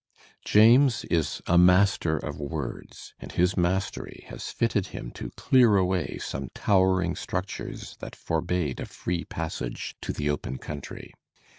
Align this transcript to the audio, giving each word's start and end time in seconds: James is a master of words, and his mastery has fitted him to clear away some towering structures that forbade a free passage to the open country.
James 0.43 1.05
is 1.11 1.43
a 1.45 1.59
master 1.59 2.17
of 2.17 2.39
words, 2.39 3.13
and 3.19 3.33
his 3.33 3.55
mastery 3.55 4.23
has 4.29 4.49
fitted 4.49 4.87
him 4.87 5.11
to 5.11 5.29
clear 5.37 5.77
away 5.77 6.17
some 6.19 6.49
towering 6.55 7.15
structures 7.15 7.97
that 7.97 8.15
forbade 8.15 8.79
a 8.79 8.87
free 8.87 9.23
passage 9.25 9.95
to 10.01 10.11
the 10.11 10.27
open 10.27 10.57
country. 10.57 11.13